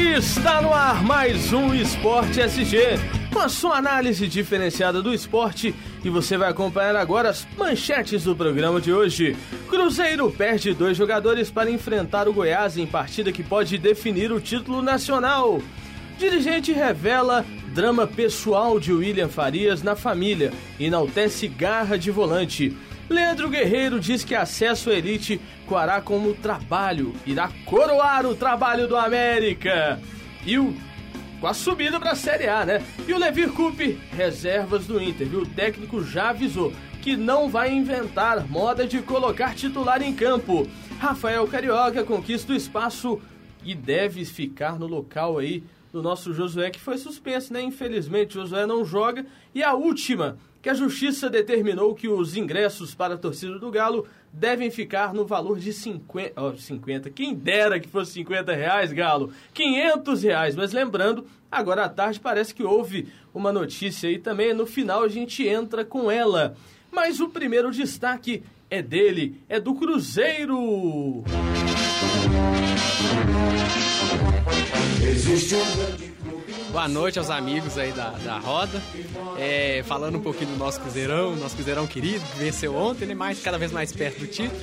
[0.00, 2.98] Está no ar mais um Esporte SG,
[3.30, 8.34] com a sua análise diferenciada do esporte e você vai acompanhar agora as manchetes do
[8.34, 9.36] programa de hoje.
[9.68, 14.80] Cruzeiro perde dois jogadores para enfrentar o Goiás em partida que pode definir o título
[14.80, 15.60] nacional.
[16.18, 17.44] Dirigente revela
[17.74, 22.74] drama pessoal de William Farias na família, enaltece garra de volante.
[23.12, 30.00] Leandro Guerreiro diz que acesso elite coará como trabalho, irá coroar o trabalho do América.
[30.46, 30.74] E o
[31.40, 32.84] com a subida para a Série A, né?
[33.08, 35.40] E o Levir Coupe, reservas do Inter, viu?
[35.40, 40.68] O técnico já avisou que não vai inventar moda de colocar titular em campo.
[40.98, 43.18] Rafael Carioca conquista o espaço
[43.64, 47.62] e deve ficar no local aí do nosso Josué, que foi suspenso, né?
[47.62, 49.24] Infelizmente, Josué não joga.
[49.54, 54.06] E a última, que a Justiça determinou que os ingressos para a torcida do Galo
[54.32, 59.32] devem ficar no valor de 50, oh, 50 quem dera que fosse 50 reais, Galo,
[59.54, 64.66] 500 reais, mas lembrando, agora à tarde parece que houve uma notícia aí também, no
[64.66, 66.56] final a gente entra com ela,
[66.90, 71.24] mas o primeiro destaque é dele, é do Cruzeiro!
[75.02, 76.09] Existe um grande
[76.72, 78.80] Boa noite aos amigos aí da, da roda.
[79.36, 83.14] É, falando um pouquinho do nosso Cruzeirão, nosso Cruzeirão querido, que venceu ontem, ele é
[83.16, 84.60] mais, cada vez mais perto do título.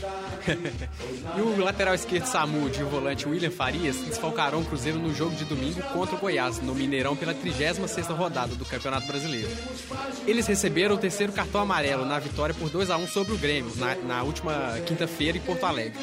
[1.37, 5.35] e o lateral esquerdo Samudio e o volante William Farias desfalcarão o Cruzeiro no jogo
[5.35, 9.49] de domingo contra o Goiás, no Mineirão, pela 36 rodada do Campeonato Brasileiro.
[10.25, 13.73] Eles receberam o terceiro cartão amarelo na vitória por 2 a 1 sobre o Grêmio,
[13.75, 15.99] na, na última quinta-feira em Porto Alegre.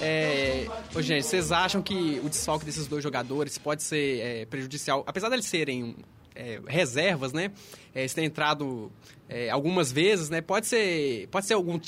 [0.00, 5.04] É, ô, gente, vocês acham que o desfalque desses dois jogadores pode ser é, prejudicial?
[5.06, 5.94] Apesar de eles serem
[6.34, 7.50] é, reservas, né?
[7.94, 8.90] É, eles têm entrado
[9.28, 10.40] é, algumas vezes, né?
[10.40, 11.78] Pode ser, pode ser algum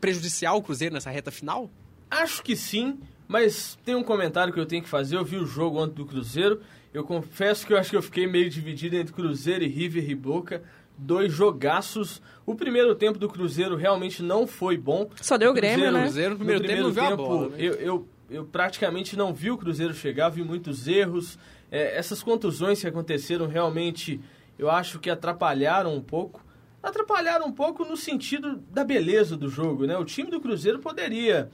[0.00, 1.70] prejudicial o Cruzeiro nessa reta final?
[2.10, 5.16] Acho que sim, mas tem um comentário que eu tenho que fazer.
[5.16, 6.62] Eu vi o jogo ontem do Cruzeiro.
[6.92, 10.14] Eu confesso que eu acho que eu fiquei meio dividido entre Cruzeiro e River e
[10.14, 10.62] Boca
[10.98, 12.20] dois jogaços.
[12.44, 15.08] O primeiro tempo do Cruzeiro realmente não foi bom.
[15.20, 16.02] Só deu o Grêmio, Cruzeiro, né?
[16.02, 17.56] Cruzeiro, no primeiro, no primeiro tempo, tempo bola, né?
[17.58, 21.38] eu, eu, eu, praticamente não vi o Cruzeiro chegar, vi muitos erros.
[21.70, 24.20] É, essas contusões que aconteceram realmente,
[24.58, 26.44] eu acho que atrapalharam um pouco.
[26.82, 29.96] Atrapalharam um pouco no sentido da beleza do jogo, né?
[29.96, 31.50] O time do Cruzeiro poderia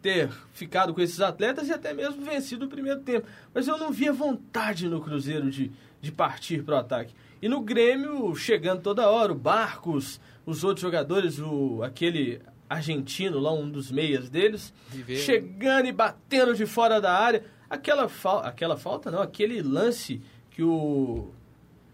[0.00, 3.26] ter ficado com esses atletas e até mesmo vencido o primeiro tempo.
[3.52, 7.14] Mas eu não via vontade no Cruzeiro de, de partir para o ataque.
[7.40, 13.52] E no Grêmio, chegando toda hora, o Barcos, os outros jogadores, o aquele argentino lá,
[13.52, 15.22] um dos meias deles, Viveiro.
[15.22, 17.44] chegando e batendo de fora da área.
[17.70, 20.20] Aquela, fal aquela falta, não, aquele lance
[20.50, 21.30] que o,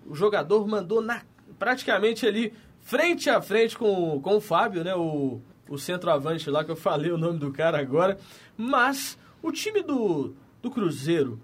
[0.06, 1.22] o jogador mandou na,
[1.58, 6.70] praticamente ali, frente a frente com, com o Fábio, né, o, o centroavante lá, que
[6.70, 8.18] eu falei o nome do cara agora.
[8.56, 11.40] Mas o time do, do Cruzeiro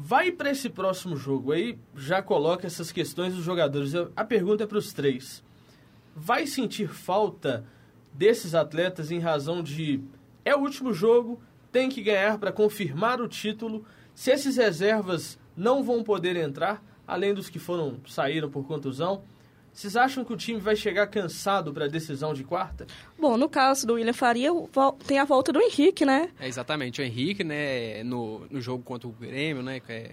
[0.00, 3.92] vai para esse próximo jogo aí, já coloca essas questões dos jogadores.
[4.14, 5.42] A pergunta é para os três:
[6.14, 7.64] vai sentir falta
[8.12, 10.00] desses atletas em razão de
[10.44, 11.42] é o último jogo,
[11.72, 13.84] tem que ganhar para confirmar o título?
[14.14, 19.22] Se esses reservas não vão poder entrar, além dos que foram saíram por contusão,
[19.78, 22.84] vocês acham que o time vai chegar cansado para a decisão de quarta?
[23.16, 24.50] Bom, no caso do William Faria,
[25.06, 26.30] tem a volta do Henrique, né?
[26.40, 30.10] É, exatamente, o Henrique, né, no, no jogo contra o Grêmio, né, que é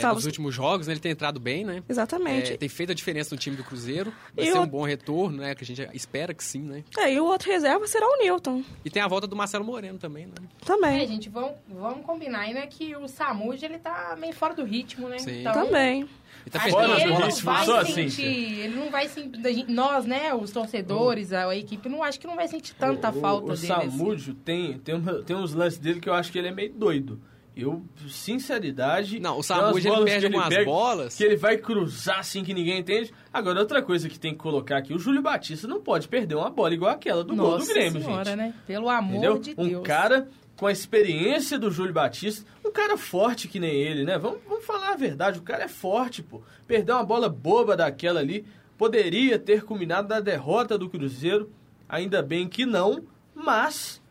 [0.00, 1.82] é, nos últimos jogos, né, ele tem entrado bem, né?
[1.88, 2.52] Exatamente.
[2.52, 4.12] É, tem feito a diferença no time do Cruzeiro.
[4.34, 4.62] Vai e ser o...
[4.62, 5.54] um bom retorno, né?
[5.54, 6.84] Que a gente espera que sim, né?
[6.98, 8.62] É, e o outro reserva será o Newton.
[8.84, 10.34] E tem a volta do Marcelo Moreno também, né?
[10.64, 11.02] Também.
[11.02, 12.66] É, gente, vamos, vamos combinar aí, né?
[12.66, 15.18] Que o Samudio, ele tá meio fora do ritmo, né?
[15.18, 15.40] Sim.
[15.40, 16.08] Então, também.
[16.42, 18.60] Ele tá perdendo ele não vai sentir, assim.
[18.60, 22.34] ele não vai sentir, nós, né, os torcedores, a, a, equipe, não acho que não
[22.34, 23.72] vai sentir tanta o, falta o, o dele.
[23.72, 24.40] O Samudio assim.
[24.44, 27.20] tem, tem, tem uns lances dele que eu acho que ele é meio doido.
[27.54, 29.20] Eu, sinceridade.
[29.20, 31.14] Não, o Samudio ele perde algumas pega, bolas.
[31.14, 33.12] Que ele vai cruzar assim que ninguém entende.
[33.32, 36.48] Agora, outra coisa que tem que colocar aqui: o Júlio Batista não pode perder uma
[36.50, 38.36] bola igual aquela do Nossa gol do Grêmio, senhora, gente.
[38.36, 38.54] né?
[38.66, 39.38] Pelo amor Entendeu?
[39.38, 39.80] de um Deus.
[39.80, 44.16] Um cara com a experiência do Júlio Batista, um cara forte que nem ele, né?
[44.18, 46.40] Vamos, vamos falar a verdade: o cara é forte, pô.
[46.66, 48.46] Perder uma bola boba daquela ali
[48.78, 51.50] poderia ter culminado na derrota do Cruzeiro.
[51.88, 54.01] Ainda bem que não, mas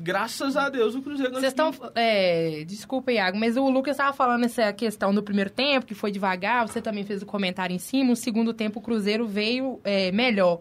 [0.00, 1.72] graças a Deus o Cruzeiro Vocês estão.
[1.94, 6.10] É, desculpa, Iago, mas o Lucas estava falando essa questão do primeiro tempo, que foi
[6.10, 8.12] devagar, você também fez o um comentário em cima.
[8.12, 10.60] O segundo tempo o Cruzeiro veio é, melhor.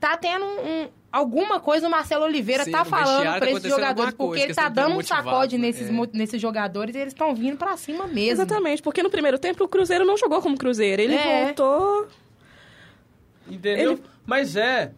[0.00, 4.40] Tá tendo um, alguma coisa o Marcelo Oliveira Sim, tá falando para esses jogadores, porque
[4.40, 6.08] ele tá dando um sacode nesses, é.
[6.12, 8.42] nesses jogadores e eles estão vindo para cima mesmo.
[8.42, 11.46] Exatamente, porque no primeiro tempo o Cruzeiro não jogou como Cruzeiro, ele é.
[11.46, 12.08] voltou.
[13.48, 13.92] Entendeu?
[13.92, 14.02] Ele...
[14.26, 14.92] Mas é.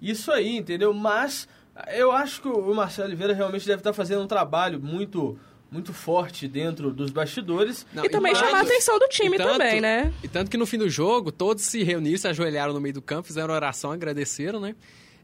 [0.00, 0.94] Isso aí, entendeu?
[0.94, 1.46] Mas
[1.88, 5.38] eu acho que o Marcelo Oliveira realmente deve estar fazendo um trabalho muito
[5.70, 7.86] muito forte dentro dos bastidores.
[7.94, 10.12] Não, e, e também chamar a atenção do time tanto, também, né?
[10.22, 13.00] E tanto que no fim do jogo, todos se reuniram, se ajoelharam no meio do
[13.00, 14.74] campo, fizeram oração, agradeceram, né?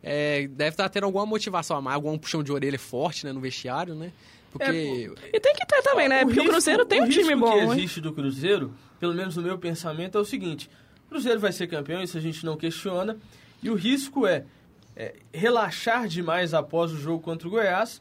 [0.03, 3.41] É, deve estar tendo alguma motivação a mais, algum puxão de orelha forte né, no
[3.41, 4.13] vestiário, né?
[4.53, 5.11] Porque...
[5.25, 6.23] É, e tem que ter também, né?
[6.23, 7.65] O Porque risco, o Cruzeiro tem um time bom.
[7.65, 10.71] O que existe do Cruzeiro, pelo menos no meu pensamento, é o seguinte.
[11.07, 13.17] O Cruzeiro vai ser campeão, isso a gente não questiona.
[13.61, 14.45] E o risco é,
[14.97, 18.01] é relaxar demais após o jogo contra o Goiás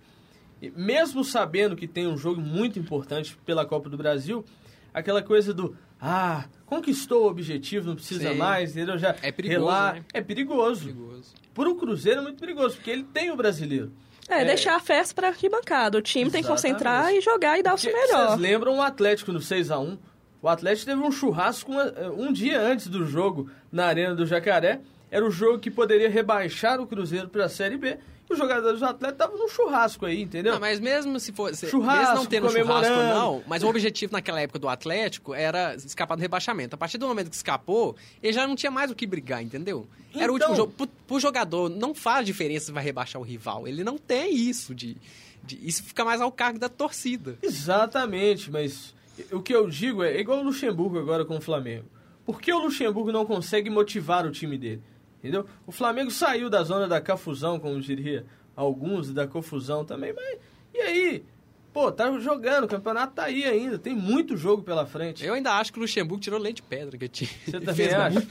[0.76, 4.46] mesmo sabendo que tem um jogo muito importante pela Copa do Brasil,
[4.94, 8.38] aquela coisa do ah, conquistou o objetivo, não precisa Sim.
[8.38, 8.98] mais, entendeu?
[8.98, 10.06] Já é perigoso, né?
[10.14, 10.86] É perigoso.
[10.86, 11.34] perigoso.
[11.54, 13.92] Por um Cruzeiro é muito perigoso, porque ele tem o brasileiro.
[14.28, 15.98] É, é, deixar a festa para arquibancada.
[15.98, 16.34] O time Exatamente.
[16.34, 18.28] tem que concentrar e jogar e dar porque o seu melhor.
[18.30, 19.98] Vocês lembram o Atlético no 6 a 1
[20.42, 21.86] O Atlético teve um churrasco uma,
[22.18, 24.82] um dia antes do jogo na Arena do Jacaré.
[25.12, 27.98] Era o jogo que poderia rebaixar o Cruzeiro para a Série B
[28.30, 30.54] os jogadores do Atlético estavam num churrasco aí, entendeu?
[30.54, 31.68] Não, mas mesmo se fosse.
[31.70, 36.16] Churrasco, mesmo não tendo churrasco, não, mas o objetivo naquela época do Atlético era escapar
[36.16, 36.76] do rebaixamento.
[36.76, 39.88] A partir do momento que escapou, ele já não tinha mais o que brigar, entendeu?
[40.10, 40.22] Então...
[40.22, 40.74] Era o último então- jogo.
[40.74, 43.68] Pro, pro jogador, não faz diferença se vai rebaixar o rival.
[43.68, 44.98] Ele não tem isso de,
[45.44, 45.60] de.
[45.68, 47.38] Isso fica mais ao cargo da torcida.
[47.44, 48.96] Exatamente, mas
[49.32, 51.86] o que eu digo é, é igual o Luxemburgo agora com o Flamengo.
[52.26, 54.82] Por que o Luxemburgo não consegue motivar o time dele?
[55.26, 55.48] Entendeu?
[55.66, 58.26] O Flamengo saiu da zona da confusão, como diria
[58.56, 60.38] alguns, da confusão também, mas
[60.72, 61.26] e aí?
[61.74, 65.26] Pô, tá jogando, o campeonato tá aí ainda, tem muito jogo pela frente.
[65.26, 67.30] Eu ainda acho que o Luxemburgo tirou leite de pedra que tinha.
[67.46, 68.28] Você também acha?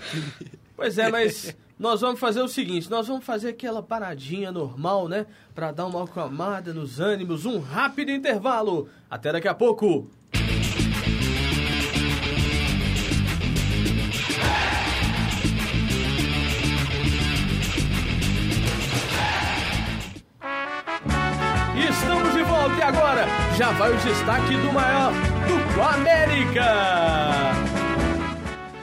[0.77, 5.27] pois é, mas nós vamos fazer o seguinte, nós vamos fazer aquela paradinha normal, né?
[5.53, 8.89] Pra dar uma acalmada nos ânimos, um rápido intervalo.
[9.11, 10.09] Até daqui a pouco.
[22.85, 23.27] Agora
[23.57, 25.13] já vai o destaque do maior
[25.75, 26.65] do América.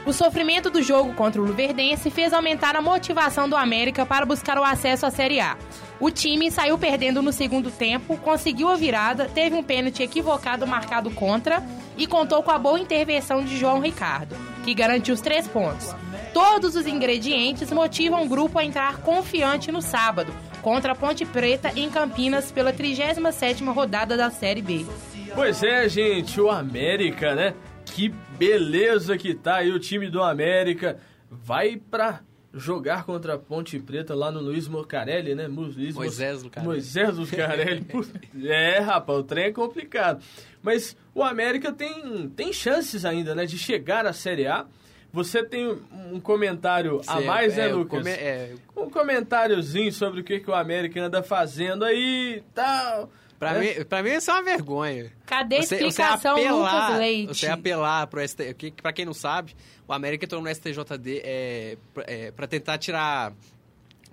[0.05, 4.57] O sofrimento do jogo contra o Luverdense fez aumentar a motivação do América para buscar
[4.57, 5.55] o acesso à Série A.
[5.99, 11.11] O time saiu perdendo no segundo tempo, conseguiu a virada, teve um pênalti equivocado marcado
[11.11, 11.63] contra
[11.95, 15.95] e contou com a boa intervenção de João Ricardo, que garantiu os três pontos.
[16.33, 21.71] Todos os ingredientes motivam o grupo a entrar confiante no sábado, contra a Ponte Preta
[21.75, 24.85] em Campinas pela 37ª rodada da Série B.
[25.33, 27.53] Pois é, gente, o América, né?
[27.85, 30.97] Que beleza que tá aí o time do América.
[31.29, 32.21] Vai pra
[32.53, 35.47] jogar contra a Ponte Preta lá no Luiz Mocarelli, né?
[35.47, 36.67] Luiz Moisés Lucarelli.
[36.67, 37.85] Moisés Lucarelli.
[38.45, 40.21] é, rapaz, o trem é complicado.
[40.61, 43.45] Mas o América tem, tem chances ainda, né?
[43.45, 44.65] De chegar à Série A.
[45.13, 45.67] Você tem
[46.11, 47.99] um comentário a mais, né, é, né, Lucas?
[47.99, 53.09] Come, é, um comentáriozinho sobre o que, que o América anda fazendo aí e tal.
[53.37, 53.59] Pra, é.
[53.59, 55.11] mim, pra mim isso é uma vergonha.
[55.25, 57.27] Cadê a explicação, você apelar, Lucas Leite?
[57.35, 58.53] Você apelar pro ST...
[58.53, 59.55] Que, pra quem não sabe,
[59.87, 63.33] o América entrou no STJD é, é, pra tentar tirar...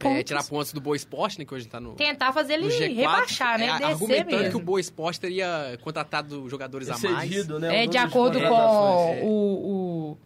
[0.01, 1.45] É, tirar pontos do Boa Esporte, né?
[1.45, 1.95] Que hoje tá no.
[1.95, 3.67] Tentar fazer ele G4, rebaixar, né?
[3.67, 4.51] É, argumentando mesmo.
[4.51, 7.73] que o Boa Esporte teria contratado jogadores Excedido, a mais.
[7.73, 10.19] Né, é, de acordo com o, o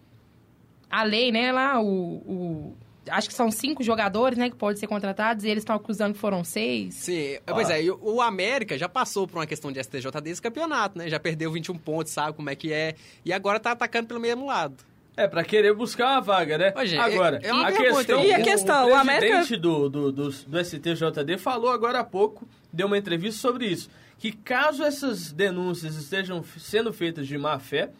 [0.92, 2.76] a lei, né, lá, o, o
[3.08, 6.20] acho que são cinco jogadores, né, que podem ser contratados, e eles estão acusando que
[6.20, 6.94] foram seis.
[6.94, 11.08] Sim, pois é, o América já passou por uma questão de STJ desse campeonato, né,
[11.08, 14.46] já perdeu 21 pontos, sabe como é que é, e agora tá atacando pelo mesmo
[14.46, 14.84] lado.
[15.16, 16.72] É, pra querer buscar uma vaga, né?
[16.74, 19.44] Ô, gente, agora, é, é a questão, e a questão, o, o América...
[19.58, 24.30] do, do, do, do STJD falou agora há pouco, deu uma entrevista sobre isso, que
[24.30, 27.90] caso essas denúncias estejam sendo feitas de má fé,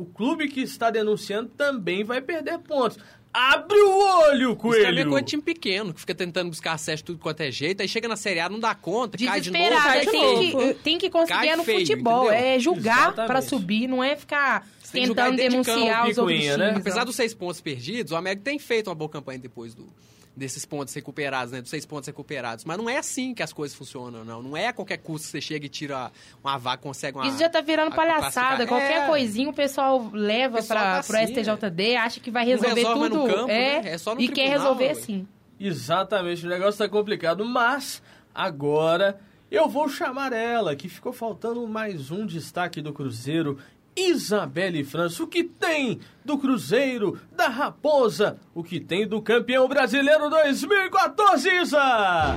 [0.00, 2.98] o clube que está denunciando também vai perder pontos.
[3.32, 3.96] Abre o
[4.28, 4.80] olho, Coelho!
[4.80, 7.50] Isso também é coisa de time pequeno, que fica tentando buscar acesso tudo quanto é
[7.50, 9.70] jeito, aí chega na Série A, não dá conta, cai de novo.
[9.70, 12.44] Cai de tem, Que, tem que conseguir no feio, futebol, entendeu?
[12.44, 16.56] é julgar para subir, não é ficar tentando denunciar os outros.
[16.56, 16.74] Né?
[16.76, 19.86] Apesar dos seis pontos perdidos, o América tem feito uma boa campanha depois do,
[20.34, 21.60] desses pontos recuperados, né?
[21.60, 22.64] Dos seis pontos recuperados.
[22.64, 24.42] Mas não é assim que as coisas funcionam, não.
[24.42, 26.10] Não é a qualquer custo que você chega e tira
[26.42, 27.26] uma vaga, consegue uma.
[27.26, 28.66] Isso já tá virando palhaçada.
[28.66, 29.06] Qualquer é...
[29.06, 31.96] coisinha o pessoal leva o pessoal para tá assim, pro STJD, é.
[31.96, 33.26] acha que vai resolver tudo.
[33.26, 33.90] Campo, é, né?
[33.90, 34.94] é só no e tribunal, quer resolver ué.
[34.94, 35.28] sim.
[35.58, 38.02] Exatamente, o negócio tá complicado, mas
[38.34, 39.20] agora
[39.50, 43.58] eu vou chamar ela, que ficou faltando mais um destaque do Cruzeiro.
[43.96, 50.30] Isabelle França, o que tem do Cruzeiro, da Raposa, o que tem do campeão brasileiro
[50.30, 52.36] 2014, Isa?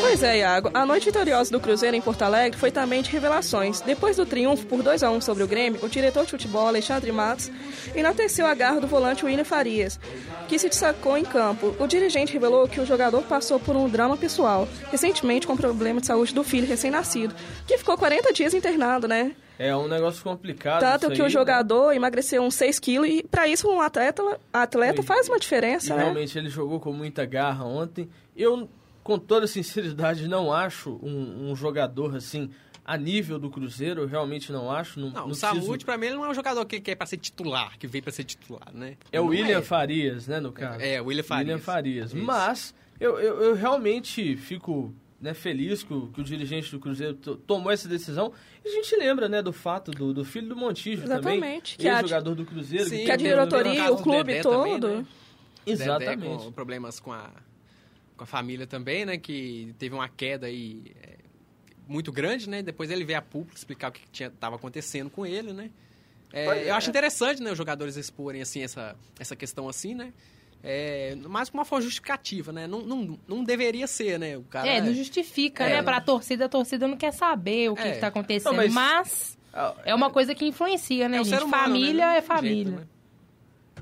[0.00, 0.70] Pois é, Iago.
[0.72, 3.80] A noite vitoriosa do Cruzeiro em Porto Alegre foi também de revelações.
[3.80, 7.12] Depois do triunfo por 2 a 1 sobre o Grêmio, o diretor de futebol, Alexandre
[7.12, 7.50] Matos,
[7.94, 10.00] enalteceu a garra do volante William Farias,
[10.48, 11.74] que se destacou em campo.
[11.78, 16.06] O dirigente revelou que o jogador passou por um drama pessoal, recentemente com problema de
[16.06, 17.34] saúde do filho recém-nascido,
[17.66, 19.32] que ficou 40 dias internado, né?
[19.58, 20.80] É um negócio complicado.
[20.80, 21.96] Tanto que aí, o jogador né?
[21.96, 26.02] emagreceu uns 6 quilos e para isso um atleta, atleta faz uma diferença, e né?
[26.02, 28.08] Realmente ele jogou com muita garra ontem.
[28.36, 28.68] Eu,
[29.06, 32.50] com toda sinceridade, não acho um, um jogador assim
[32.84, 34.98] a nível do Cruzeiro, eu realmente não acho.
[34.98, 36.96] Não, não, não o Samute, pra mim, ele não é um jogador que, que é
[36.96, 38.96] pra ser titular, que veio pra ser titular, né?
[39.12, 39.62] É o William é.
[39.62, 40.80] Farias, né, no caso.
[40.80, 41.46] É, o William Farias.
[41.46, 42.12] William Farias.
[42.12, 42.24] Isso.
[42.24, 47.14] Mas eu, eu, eu, realmente fico né, feliz que o, que o dirigente do Cruzeiro
[47.14, 48.32] tomou essa decisão.
[48.64, 52.08] E a gente lembra né, do fato do, do filho do Montijo Exatamente, também, que
[52.08, 52.88] jogador do Cruzeiro.
[52.88, 54.80] Sim, que a diretoria, o clube todo.
[54.80, 55.06] Também, né?
[55.64, 56.44] Exatamente.
[56.44, 57.30] com problemas com a,
[58.16, 59.18] com a família também, né?
[59.18, 61.16] Que teve uma queda aí é,
[61.86, 62.62] muito grande, né?
[62.62, 65.70] Depois ele veio a público explicar o que estava acontecendo com ele, né?
[66.32, 70.12] É, eu acho interessante, né, os jogadores exporem, assim, essa, essa questão assim, né?
[70.62, 72.66] É, mais como uma forma justificativa, né?
[72.66, 74.36] Não, não, não deveria ser, né?
[74.36, 75.82] O cara, é, não justifica, é, né?
[75.82, 77.92] Pra torcida, a torcida não quer saber o que, é.
[77.92, 78.52] está acontecendo.
[78.52, 79.38] Não, mas, mas
[79.84, 81.44] é uma coisa que influencia, né, é gente?
[81.44, 82.18] Humano, família né?
[82.18, 82.64] é família.
[82.64, 82.86] Jeito, né?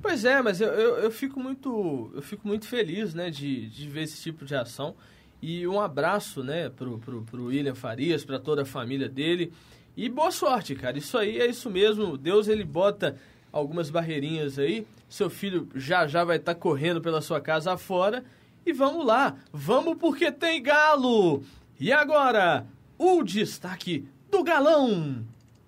[0.05, 3.89] Pois é, mas eu, eu, eu, fico muito eu fico muito feliz, né, de, de
[3.89, 4.95] ver esse tipo de ação.
[5.41, 9.51] E um abraço, né, pro, pro, pro William Farias, para toda a família dele.
[9.97, 10.99] E boa sorte, cara.
[10.99, 12.19] Isso aí é isso mesmo.
[12.19, 13.17] Deus, ele bota
[13.51, 14.87] algumas barreirinhas aí.
[15.09, 18.23] Seu filho já já vai estar tá correndo pela sua casa afora.
[18.67, 19.37] E vamos lá.
[19.51, 21.43] Vamos porque tem galo.
[21.81, 22.67] E agora,
[22.99, 25.25] o destaque do galão.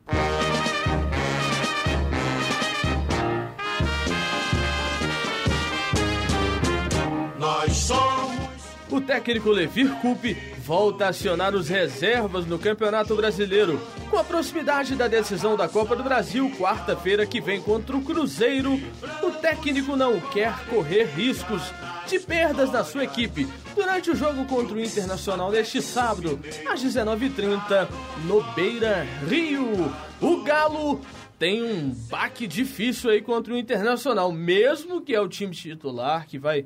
[0.06, 0.75] Nós
[8.90, 13.80] o técnico Levir Coupe volta a acionar os reservas no Campeonato Brasileiro.
[14.10, 18.80] Com a proximidade da decisão da Copa do Brasil, quarta-feira que vem contra o Cruzeiro,
[19.22, 21.62] o técnico não quer correr riscos
[22.06, 27.88] de perdas na sua equipe durante o jogo contra o Internacional neste sábado, às 19h30,
[28.24, 29.92] no Beira Rio.
[30.20, 31.00] O Galo
[31.38, 36.38] tem um baque difícil aí contra o Internacional, mesmo que é o time titular que
[36.38, 36.64] vai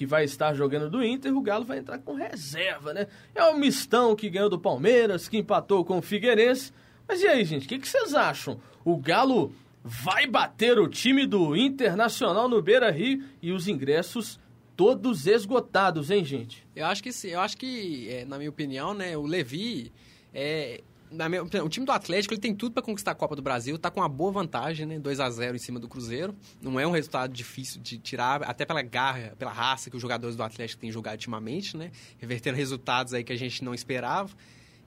[0.00, 3.06] que vai estar jogando do Inter, o Galo vai entrar com reserva, né?
[3.34, 6.72] É o mistão que ganhou do Palmeiras, que empatou com o Figueirense.
[7.06, 8.58] Mas e aí, gente, o que, que vocês acham?
[8.82, 9.52] O Galo
[9.84, 14.40] vai bater o time do Internacional no Beira Rio e os ingressos
[14.74, 16.66] todos esgotados, hein, gente?
[16.74, 19.92] Eu acho que sim, eu acho que, é, na minha opinião, né, o Levi
[20.32, 20.80] é,
[21.28, 23.90] minha, o time do Atlético ele tem tudo para conquistar a Copa do Brasil, tá
[23.90, 24.98] com uma boa vantagem, né?
[24.98, 26.34] 2 a 0 em cima do Cruzeiro.
[26.62, 30.36] Não é um resultado difícil de tirar, até pela garra, pela raça que os jogadores
[30.36, 31.90] do Atlético têm jogado ultimamente, né?
[32.18, 34.30] Revertendo resultados aí que a gente não esperava.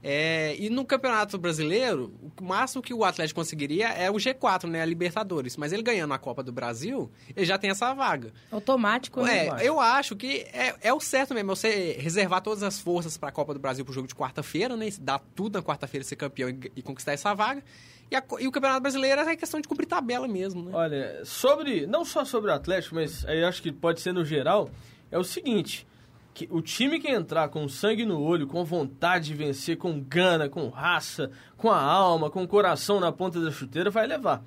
[0.03, 4.81] É, e no Campeonato Brasileiro, o máximo que o Atlético conseguiria é o G4, né?
[4.81, 5.55] A Libertadores.
[5.55, 8.33] Mas ele ganhando a Copa do Brasil, ele já tem essa vaga.
[8.51, 9.48] Automático, né?
[9.48, 13.29] É, eu acho que é, é o certo mesmo, você reservar todas as forças para
[13.29, 14.89] a Copa do Brasil pro jogo de quarta-feira, né?
[15.00, 17.63] Dar tudo na quarta-feira, ser campeão e, e, conquistar essa vaga.
[18.12, 20.72] E, a, e, o Campeonato Brasileiro é questão de cumprir tabela mesmo, né?
[20.74, 21.88] Olha, sobre.
[21.88, 24.69] Não só sobre o Atlético, mas aí acho que pode ser no geral,
[25.10, 25.88] é o seguinte
[26.34, 30.50] que o time que entrar com sangue no olho, com vontade de vencer, com gana,
[30.50, 34.44] com raça, com a alma, com o coração na ponta da chuteira, vai levar.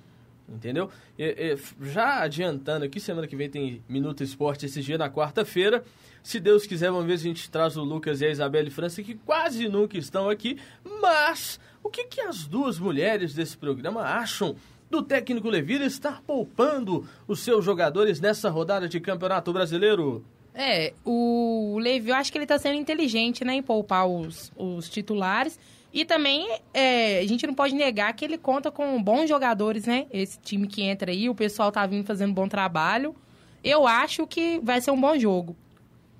[0.48, 0.90] Entendeu?
[1.18, 5.84] E, e, já adiantando aqui, semana que vem tem Minuto Esporte esse dia na quarta-feira.
[6.22, 9.02] Se Deus quiser, vamos ver se a gente traz o Lucas e a Isabelle França,
[9.02, 10.58] que quase nunca estão aqui.
[11.00, 14.56] Mas o que, que as duas mulheres desse programa acham
[14.88, 20.24] do técnico Levira estar poupando os seus jogadores nessa rodada de Campeonato Brasileiro?
[20.58, 24.88] É, o Levi, eu acho que ele tá sendo inteligente, né, em poupar os, os
[24.88, 25.60] titulares.
[25.92, 30.06] E também, é, a gente não pode negar que ele conta com bons jogadores, né?
[30.10, 33.14] Esse time que entra aí, o pessoal tá vindo fazendo bom trabalho.
[33.62, 35.56] Eu acho que vai ser um bom jogo.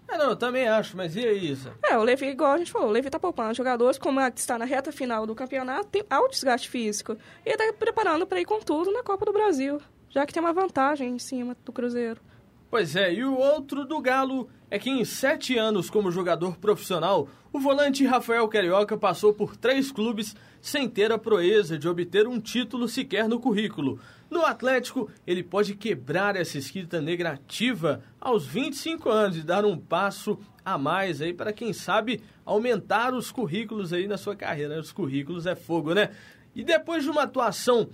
[0.09, 1.75] É, não, eu também acho, mas e aí, Isa?
[1.83, 4.65] É, o Levi, igual a gente falou, o Levi tá poupando jogadores, como está na
[4.65, 7.17] reta final do campeonato, tem alto desgaste físico.
[7.45, 10.43] E ele tá preparando para ir com tudo na Copa do Brasil, já que tem
[10.43, 12.21] uma vantagem em cima do Cruzeiro.
[12.69, 17.29] Pois é, e o outro do Galo é que em sete anos como jogador profissional,
[17.53, 22.41] o volante Rafael Carioca passou por três clubes sem ter a proeza de obter um
[22.41, 24.01] título sequer no currículo.
[24.29, 30.37] No Atlético, ele pode quebrar essa escrita negativa aos 25 anos e dar um passo
[30.65, 34.81] a mais aí para quem sabe aumentar os currículos aí na sua carreira.
[34.81, 36.11] Os currículos é fogo, né?
[36.53, 37.89] E depois de uma atuação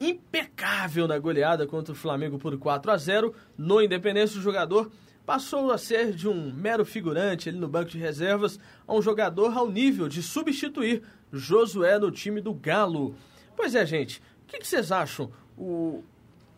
[0.00, 4.90] impecável na goleada contra o Flamengo por 4 a 0 no Independência, o jogador
[5.26, 9.56] passou a ser de um mero figurante ali no banco de reservas a um jogador
[9.56, 11.02] ao nível de substituir
[11.32, 13.14] Josué no time do Galo.
[13.54, 15.30] Pois é, gente, o que, vocês acham?
[15.56, 16.02] O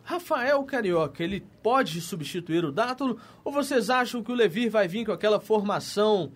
[0.03, 3.19] Rafael Carioca, ele pode substituir o Dátolo?
[3.43, 6.31] Ou vocês acham que o Levir vai vir com aquela formação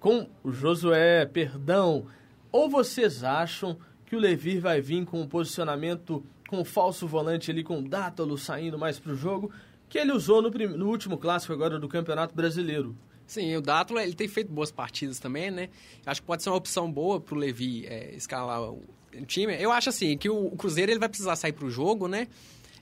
[0.00, 2.06] com o Josué, perdão?
[2.50, 3.76] Ou vocês acham
[4.06, 7.88] que o Levir vai vir com um posicionamento com o falso volante ali, com o
[7.88, 9.50] Dátolo saindo mais para o jogo,
[9.88, 12.94] que ele usou no, no, último clássico agora do Campeonato Brasileiro?
[13.26, 15.70] Sim, o Dátolo ele tem feito boas partidas também, né?
[16.04, 18.82] Acho que pode ser uma opção boa para o Levi é, escalar o
[19.26, 19.56] time.
[19.58, 22.28] Eu acho assim que o Cruzeiro ele vai precisar sair para o jogo, né?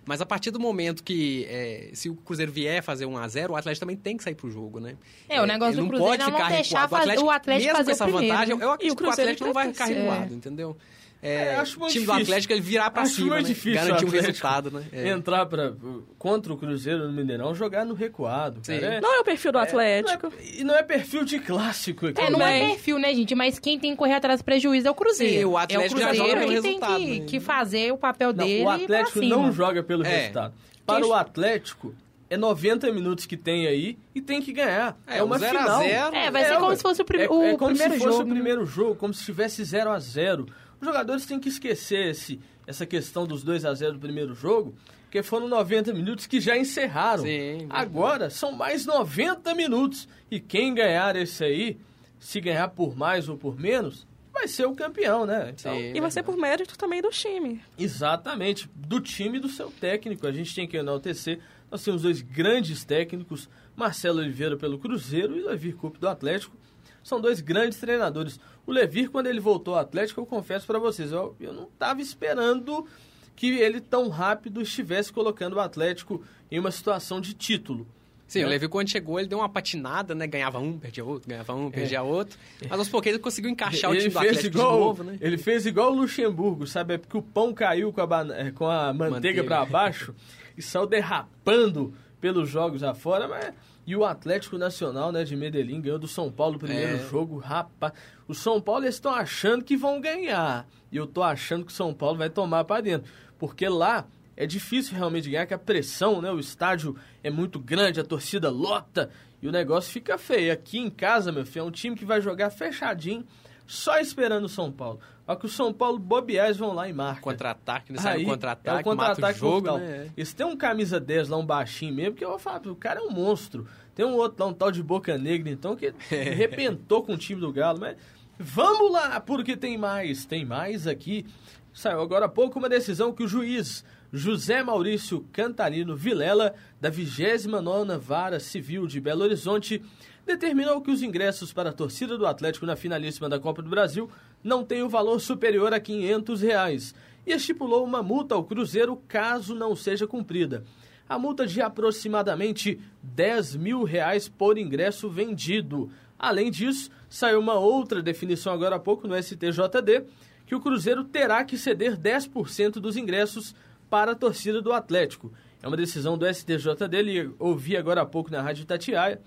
[0.04, 3.52] Mas a partir do momento que, é, se o Cruzeiro vier fazer 1 a 0
[3.52, 4.96] o Atlético também tem que sair pro jogo, né?
[5.28, 8.06] É, o negócio do Cruzeiro pode é não deixar o Atlético, o Atlético fazer essa
[8.08, 10.76] o vantagem, eu acredito que o Atlético não vai ficar recuado, entendeu?
[11.22, 12.06] É, é, o time difícil.
[12.06, 13.54] do Atlético ele virar pra acho cima, né?
[13.74, 14.84] garantir um resultado, né?
[14.90, 15.08] É.
[15.08, 15.74] Entrar pra,
[16.18, 18.62] contra o Cruzeiro no Mineirão, jogar no recuado.
[18.68, 20.30] É, não é o perfil do é, Atlético.
[20.30, 22.06] Não é, e não é perfil de clássico.
[22.06, 22.20] Aqui.
[22.20, 23.34] É, não é perfil, né, gente?
[23.34, 25.40] Mas quem tem que correr atrás do prejuízo é o Cruzeiro.
[25.40, 27.26] Sim, o Atlético é o Cruzeiro que tem que, né?
[27.26, 28.64] que, fazer o papel não, dele.
[28.64, 30.54] O Atlético não joga pelo resultado.
[30.86, 31.94] Para o Atlético,
[32.30, 34.96] é 90 minutos que tem aí e tem que ganhar.
[35.06, 35.80] É, é uma zero final.
[35.80, 36.16] A zero.
[36.16, 38.16] É, vai ser como se fosse o, prim é, o é como primeiro se fosse
[38.16, 38.30] jogo.
[38.30, 40.46] o primeiro jogo, como se tivesse 0 a 0
[40.80, 44.74] Os jogadores têm que esquecer esse, essa questão dos 2 a 0 do primeiro jogo,
[45.02, 47.24] porque foram 90 minutos que já encerraram.
[47.24, 50.08] Sim, Agora são mais 90 minutos.
[50.30, 51.78] E quem ganhar esse aí,
[52.18, 55.52] se ganhar por mais ou por menos, vai ser o campeão, né?
[55.54, 57.60] Então, Sim, e vai ser por mérito também do time.
[57.78, 60.26] Exatamente, do time e do seu técnico.
[60.26, 61.40] A gente tem que enaltecer.
[61.70, 66.56] Nós temos dois grandes técnicos, Marcelo Oliveira pelo Cruzeiro e Levir Coupe do Atlético.
[67.02, 68.38] São dois grandes treinadores.
[68.66, 72.00] O Levir, quando ele voltou ao Atlético, eu confesso para vocês, eu, eu não estava
[72.00, 72.86] esperando
[73.34, 77.86] que ele tão rápido estivesse colocando o Atlético em uma situação de título.
[78.30, 78.46] Sim, é.
[78.46, 80.24] o Levi quando chegou, ele deu uma patinada, né?
[80.24, 82.00] Ganhava um, perdia outro, ganhava um, perdia é.
[82.02, 82.38] outro.
[82.68, 85.18] Mas aos pouquinhos ele conseguiu encaixar ele o time do Atlético igual, de novo, né?
[85.20, 86.94] Ele fez igual o Luxemburgo, sabe?
[86.94, 89.44] É porque o pão caiu com a, é, com a manteiga, manteiga.
[89.44, 90.14] para baixo
[90.56, 93.52] e saiu derrapando pelos jogos afora, mas...
[93.90, 97.08] E o Atlético Nacional, né, de Medellín, ganhou do São Paulo o primeiro é.
[97.08, 97.38] jogo.
[97.38, 97.92] Rapaz,
[98.28, 100.64] o São Paulo eles estão achando que vão ganhar.
[100.92, 103.10] E eu tô achando que o São Paulo vai tomar para dentro.
[103.36, 106.30] Porque lá é difícil realmente ganhar, que a pressão, né?
[106.30, 109.10] O estádio é muito grande, a torcida lota
[109.42, 110.52] e o negócio fica feio.
[110.52, 113.26] Aqui em casa, meu filho, é um time que vai jogar fechadinho,
[113.66, 115.00] só esperando o São Paulo.
[115.30, 117.22] Olha que o São Paulo bobeais vão lá e marcam.
[117.22, 118.00] Contra-ataque, né?
[118.00, 120.10] Sai contra-ataque, é o contra-ataque jogo, né?
[120.16, 122.98] Eles têm um camisa 10 lá, um baixinho mesmo, que eu vou falar, o cara
[122.98, 123.64] é um monstro.
[123.94, 127.40] Tem um outro lá, um tal de Boca Negra, então, que arrebentou com o time
[127.40, 127.96] do Galo, mas...
[128.42, 131.26] Vamos lá, porque tem mais, tem mais aqui.
[131.74, 137.98] Saiu agora há pouco uma decisão que o juiz José Maurício Cantarino Vilela, da 29ª
[137.98, 139.82] Vara Civil de Belo Horizonte,
[140.26, 144.10] determinou que os ingressos para a torcida do Atlético na finalíssima da Copa do Brasil
[144.42, 146.94] não o valor superior a 500 reais,
[147.26, 150.64] e estipulou uma multa ao Cruzeiro caso não seja cumprida.
[151.10, 155.90] A multa de aproximadamente 10 mil reais por ingresso vendido.
[156.16, 160.04] Além disso, saiu uma outra definição agora há pouco no STJD,
[160.46, 163.56] que o Cruzeiro terá que ceder 10% dos ingressos
[163.90, 165.32] para a torcida do Atlético.
[165.60, 169.20] É uma decisão do STJ dele, ouvi agora há pouco na Rádio Tatiaia.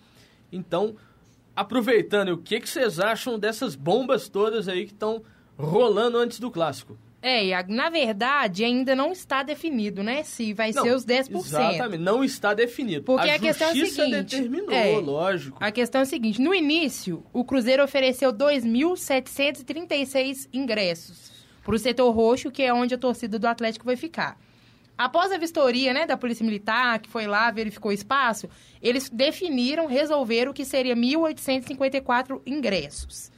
[0.54, 0.96] Então,
[1.54, 5.22] aproveitando, o que, que vocês acham dessas bombas todas aí que estão
[5.58, 6.98] rolando antes do clássico?
[7.26, 10.24] É, na verdade, ainda não está definido, né?
[10.24, 11.34] Se vai não, ser os 10%.
[11.34, 13.06] Exatamente, não está definido.
[13.06, 14.10] Porque a, a questão é a seguinte.
[14.10, 15.58] determinou, é, lógico.
[15.58, 21.32] A questão é a seguinte: no início, o Cruzeiro ofereceu 2.736 ingressos
[21.64, 24.38] para o setor roxo, que é onde a torcida do Atlético vai ficar.
[24.98, 28.50] Após a vistoria né, da Polícia Militar, que foi lá, verificou o espaço,
[28.82, 33.32] eles definiram, resolveram que seria 1.854 ingressos.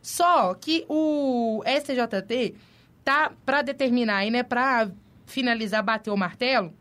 [0.00, 2.54] Só que o STJT
[3.04, 4.90] tá para determinar aí, né, para
[5.26, 6.72] finalizar, bater o martelo,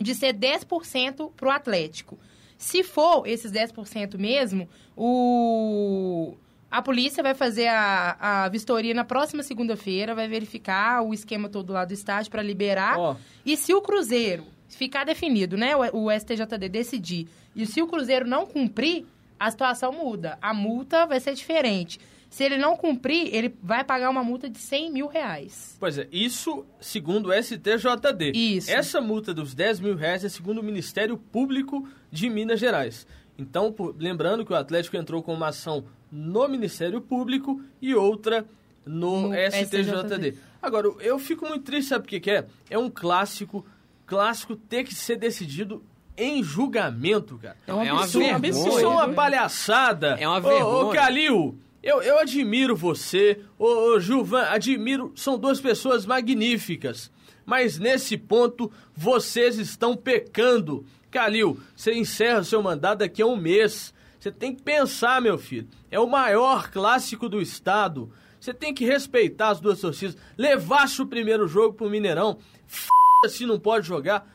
[0.00, 2.18] de ser 10% para o Atlético.
[2.58, 6.34] Se for esses 10% mesmo, o
[6.70, 11.72] a polícia vai fazer a, a vistoria na próxima segunda-feira, vai verificar o esquema todo
[11.72, 12.98] lá do estádio para liberar.
[12.98, 13.16] Oh.
[13.46, 18.26] E se o Cruzeiro ficar definido, né, o, o STJD decidir, e se o Cruzeiro
[18.26, 19.06] não cumprir,
[19.38, 20.36] a situação muda.
[20.42, 22.00] A multa vai ser diferente.
[22.34, 25.76] Se ele não cumprir, ele vai pagar uma multa de 100 mil reais.
[25.78, 28.32] Pois é, isso segundo o STJD.
[28.34, 28.72] Isso.
[28.72, 33.06] Essa multa dos 10 mil reais é segundo o Ministério Público de Minas Gerais.
[33.38, 38.44] Então, por, lembrando que o Atlético entrou com uma ação no Ministério Público e outra
[38.84, 39.84] no, no STJD.
[39.84, 40.38] STJD.
[40.60, 42.46] Agora, eu fico muito triste, sabe o que, que é?
[42.68, 43.64] É um clássico,
[44.04, 45.84] clássico ter que ser decidido
[46.16, 47.56] em julgamento, cara.
[47.64, 48.48] É, uma, é uma vergonha.
[48.48, 50.16] Isso é uma palhaçada.
[50.18, 50.66] É uma vergonha.
[50.66, 53.40] Ô, ô Calil, eu, eu admiro você.
[53.58, 55.12] Ô, ô Gilvan, admiro.
[55.14, 57.12] São duas pessoas magníficas.
[57.44, 60.86] Mas nesse ponto, vocês estão pecando.
[61.10, 63.92] Calil, você encerra seu mandato daqui a um mês.
[64.18, 65.68] Você tem que pensar, meu filho.
[65.90, 68.10] É o maior clássico do estado.
[68.40, 70.16] Você tem que respeitar as duas torcidas.
[70.38, 72.38] Levasse o primeiro jogo pro Mineirão.
[72.66, 72.88] F
[73.28, 74.26] se não pode jogar.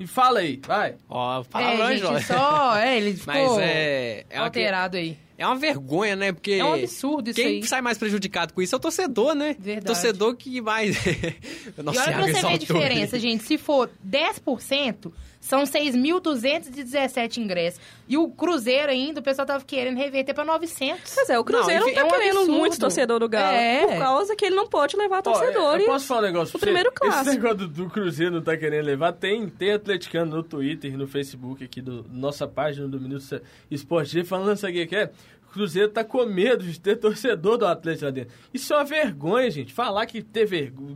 [0.00, 0.96] E fala aí, vai.
[1.08, 5.18] Ó, fala é, gente, só, é, ele ficou Mas é, é alterado aí.
[5.38, 6.32] É uma vergonha, né?
[6.32, 6.52] Porque.
[6.52, 7.60] É um absurdo isso quem aí.
[7.60, 9.56] Quem sai mais prejudicado com isso é o torcedor, né?
[9.58, 9.86] Verdade.
[9.86, 10.88] Torcedor que vai.
[11.82, 13.44] Nossa, e olha pra você ver a diferença, gente.
[13.44, 17.80] Se for 10%, são 6.217 ingressos.
[18.08, 21.14] E o Cruzeiro ainda, o pessoal tava querendo reverter para 900.
[21.14, 22.58] Pois é, o Cruzeiro não, não tá é um querendo absurdo.
[22.58, 23.56] muito torcedor do Galo.
[23.56, 23.86] É.
[23.86, 25.86] Por causa que ele não pode levar torcedores.
[25.86, 27.28] eu posso falar um negócio o primeiro clássico.
[27.28, 30.96] Esse negócio do, do, Cruzeiro não tá querendo levar, tem, tem atleticano no Twitter e
[30.96, 35.10] no Facebook aqui do nossa página do Minuto Esporte falando isso aqui que é
[35.56, 38.34] Cruzeiro tá com medo de ter torcedor do Atlético lá dentro.
[38.52, 39.72] Isso é uma vergonha, gente.
[39.72, 40.46] Falar que ter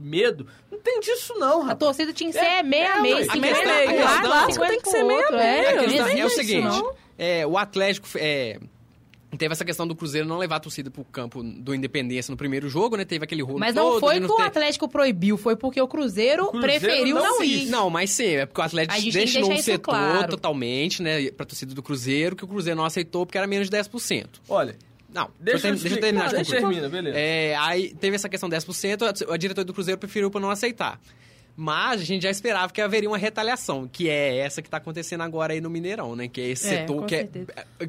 [0.00, 1.70] medo, não tem disso não, rapaz.
[1.70, 3.16] A torcida tinha que ser é, meia é, meia.
[3.16, 5.42] A questão, a questão, tem que ser meia meia.
[5.42, 6.82] É, é, o seguinte,
[7.18, 8.06] é, o Atlético...
[8.16, 8.58] É,
[9.38, 12.68] Teve essa questão do Cruzeiro não levar a torcida pro campo do Independência no primeiro
[12.68, 13.04] jogo, né?
[13.04, 16.50] Teve aquele rolo Mas não foi que o Atlético proibiu, foi porque o Cruzeiro, o
[16.50, 17.66] Cruzeiro preferiu não, não ir.
[17.66, 20.28] Não, mas sim, é porque o Atlético deixou o setor claro.
[20.28, 21.30] totalmente, né?
[21.30, 24.26] Pra torcida do Cruzeiro, que o Cruzeiro não aceitou porque era menos de 10%.
[24.48, 24.76] Olha,
[25.12, 26.60] não, deixa, eu, deixa eu terminar de concluir.
[26.60, 27.18] Termina, beleza.
[27.18, 30.50] É, aí teve essa questão de 10%, a, a diretora do Cruzeiro preferiu para não
[30.50, 31.00] aceitar.
[31.60, 35.20] Mas a gente já esperava que haveria uma retaliação, que é essa que está acontecendo
[35.20, 36.26] agora aí no Mineirão, né?
[36.26, 37.28] Que é esse é, setor que, é,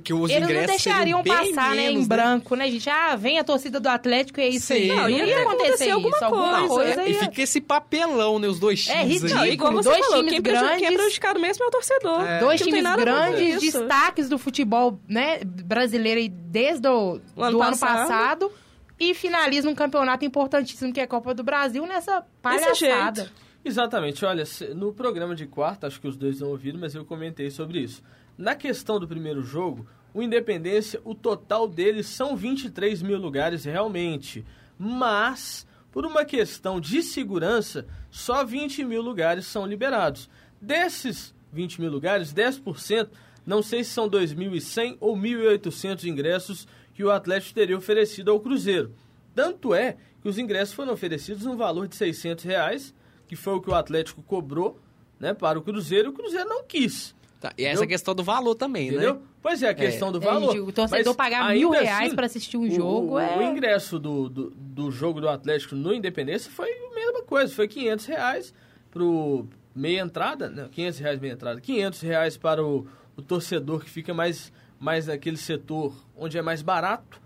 [0.03, 2.89] que os Eles ingressos não deixariam passar, né, em branco, né, gente?
[2.89, 4.73] Ah, vem a torcida do Atlético e é isso Sim.
[4.73, 4.87] aí.
[4.89, 6.57] Não, ia, ia acontecer alguma isso, coisa.
[6.57, 8.99] Alguma coisa e fica esse papelão, né, os dois é times.
[8.99, 9.53] É ridículo, aí.
[9.53, 10.77] Igual você dois falou, times quem grandes...
[10.77, 12.27] Quem é prejudicado mesmo é o torcedor.
[12.27, 12.39] É.
[12.39, 18.51] Dois times grandes, destaques do futebol né, brasileiro desde o o ano, do ano passado
[18.99, 23.31] e finaliza um campeonato importantíssimo que é a Copa do Brasil nessa palhaçada.
[23.63, 24.43] Exatamente, olha,
[24.75, 28.01] no programa de quarta, acho que os dois não ouviram, mas eu comentei sobre isso.
[28.35, 34.43] Na questão do primeiro jogo, o Independência, o total deles são 23 mil lugares realmente,
[34.79, 40.29] mas por uma questão de segurança, só 20 mil lugares são liberados.
[40.59, 43.09] Desses 20 mil lugares, 10%,
[43.45, 48.93] não sei se são 2.100 ou 1.800 ingressos que o Atlético teria oferecido ao Cruzeiro.
[49.35, 52.93] Tanto é que os ingressos foram oferecidos no valor de 600 reais,
[53.31, 54.77] que foi o que o Atlético cobrou
[55.17, 57.15] né, para o Cruzeiro, e o Cruzeiro não quis.
[57.39, 58.97] Tá, e essa questão do valor também, né?
[58.97, 59.13] Entendeu?
[59.13, 59.21] né?
[59.41, 60.11] Pois é, a questão é.
[60.11, 60.53] do valor.
[60.53, 63.37] É, o torcedor pagar mil reais assim, para assistir um jogo o, é...
[63.37, 67.69] O ingresso do, do, do, jogo do Atlético no Independência foi a mesma coisa, foi
[67.69, 68.53] 500 reais
[68.91, 73.89] pro meia entrada, não, 500 reais meia entrada, 500 reais para o, o torcedor que
[73.89, 77.20] fica mais, mais naquele setor onde é mais barato,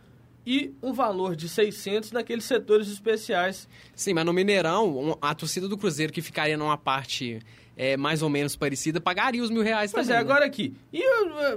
[0.45, 3.67] e um valor de 600 naqueles setores especiais.
[3.95, 7.39] Sim, mas no Mineirão, a torcida do Cruzeiro que ficaria numa parte
[7.77, 10.21] é, mais ou menos parecida pagaria os mil reais pois também.
[10.21, 10.73] Pois é, agora aqui.
[10.93, 11.03] E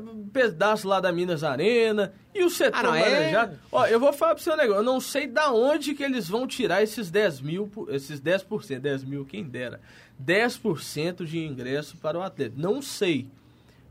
[0.01, 3.51] o pedaço lá da Minas Arena e o setor ah, não, é...
[3.70, 6.46] Ó, eu vou falar pro seu negócio, eu não sei da onde que eles vão
[6.46, 9.81] tirar esses 10 mil, esses 10%, 10 mil, quem dera,
[10.22, 12.55] 10% de ingresso para o atleta.
[12.57, 13.29] Não sei.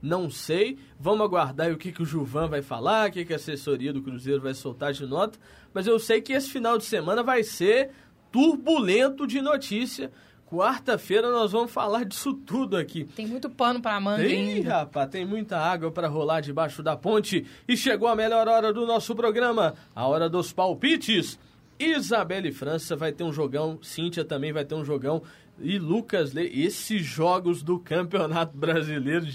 [0.07, 0.77] Não sei.
[0.97, 4.01] Vamos aguardar o que, que o Juvan vai falar, o que, que a assessoria do
[4.01, 5.37] Cruzeiro vai soltar de nota.
[5.73, 7.91] Mas eu sei que esse final de semana vai ser
[8.31, 10.09] turbulento de notícia.
[10.49, 13.03] Quarta-feira nós vamos falar disso tudo aqui.
[13.03, 14.77] Tem muito pano para manga tem, ainda.
[14.77, 17.45] rapaz, tem muita água para rolar debaixo da ponte.
[17.67, 21.37] E chegou a melhor hora do nosso programa, a hora dos palpites.
[21.77, 25.21] Isabelle França vai ter um jogão, Cíntia também vai ter um jogão.
[25.59, 29.25] E Lucas Lê, esses jogos do Campeonato Brasileiro,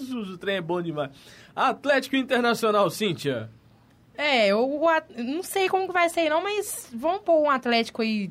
[0.00, 1.10] Jesus, o trem é bom demais.
[1.54, 3.50] Atlético Internacional, Cíntia.
[4.16, 4.80] É, eu,
[5.16, 8.30] não sei como que vai ser não, mas vamos pôr um Atlético aí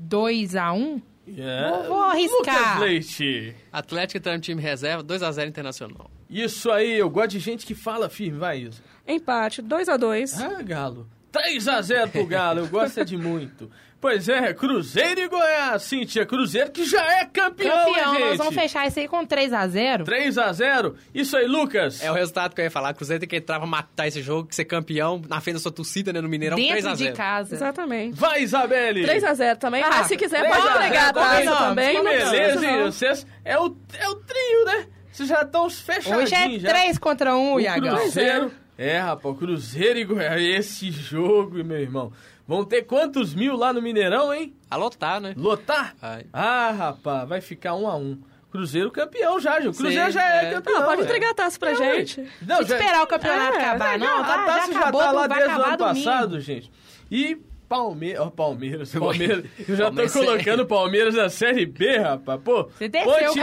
[0.00, 1.02] 2x1.
[1.26, 1.78] Yeah.
[1.78, 2.76] Vou, vou arriscar.
[2.76, 3.56] Lucas Leite.
[3.72, 6.10] Atlético no time reserva, 2x0 Internacional.
[6.30, 8.82] Isso aí, eu gosto de gente que fala firme, vai isso.
[9.06, 10.40] Empate, 2x2.
[10.40, 11.08] Ah, Galo.
[11.32, 13.70] 3x0 pro Galo, eu gosto é de muito.
[14.00, 16.26] Pois é, Cruzeiro e Goiás, Cíntia.
[16.26, 18.24] Cruzeiro que já é campeão, campeão gente?
[18.24, 20.04] nós vamos fechar isso aí com 3x0.
[20.04, 20.94] 3x0?
[21.14, 22.02] Isso aí, Lucas.
[22.02, 22.92] É o resultado que eu ia falar.
[22.94, 25.72] Cruzeiro tem que entrar pra matar esse jogo, que ser campeão na frente da sua
[25.72, 26.96] torcida, né, no Mineirão, 3x0.
[26.96, 27.54] de casa.
[27.54, 28.14] Exatamente.
[28.14, 29.02] Vai, Isabelle.
[29.04, 29.82] 3x0 também.
[29.82, 31.96] Ah, Mas se quiser, pode pegar a taça também.
[31.96, 32.82] Que beleza, hein?
[32.84, 34.86] Vocês, é, o, é o trio, né?
[35.10, 36.24] Vocês já estão fechadinhos.
[36.24, 37.88] Hoje é 3 contra 1, um, Iago.
[37.88, 38.52] Cruzeiro...
[38.78, 42.12] É, rapaz, Cruzeiro e Goiás, esse jogo, meu irmão.
[42.46, 44.54] Vão ter quantos mil lá no Mineirão, hein?
[44.70, 45.34] A lotar, né?
[45.36, 45.96] Lotar?
[46.00, 46.26] Ai.
[46.32, 48.18] Ah, rapaz, vai ficar um a um.
[48.50, 49.72] Cruzeiro campeão já, Gil.
[49.72, 50.80] Cruzeiro Sim, já é, é, campeão.
[50.80, 52.24] Não, pode entregar a taça pra gente.
[52.40, 52.76] Não, já...
[52.76, 54.20] esperar o campeonato é, acabar, não.
[54.20, 56.72] a taça já, acabou, já tá lá desde o ano passado, gente.
[57.10, 58.20] E Palmeiras.
[58.20, 58.92] Ó, oh, Palmeiras.
[58.92, 59.44] Palmeiras.
[59.68, 62.40] Eu já tô colocando Palmeiras na Série B, rapaz.
[62.42, 62.80] Pô, Ponte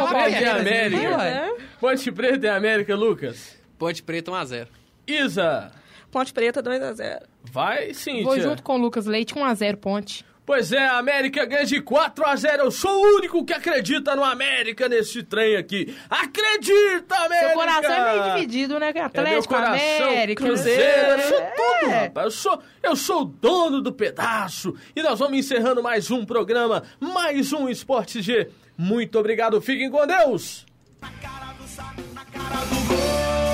[0.10, 1.56] Preta e América.
[1.80, 3.58] Ponte Preta e América, Lucas.
[3.78, 4.68] Ponte Preta 1x0.
[5.08, 5.72] Isa.
[6.12, 7.24] Ponte Preta 2x0.
[7.44, 10.26] Vai sim, Vou junto com o Lucas Leite 1x0 Ponte.
[10.46, 12.64] Pois é, a América ganha de 4 a 0.
[12.64, 15.96] Eu sou o único que acredita no América nesse trem aqui.
[16.10, 17.48] Acredita, América!
[17.48, 18.90] Seu coração é meio dividido, né?
[18.90, 20.84] Atlético, é coração, América, Cruzeiro.
[20.84, 22.04] Eu sou tudo, é.
[22.04, 22.26] rapaz.
[22.26, 24.76] Eu sou, eu sou o dono do pedaço.
[24.94, 28.50] E nós vamos encerrando mais um programa, mais um Esporte G.
[28.78, 30.66] Muito obrigado, fiquem com Deus!
[31.02, 33.53] Na cara do saco, na cara do gol.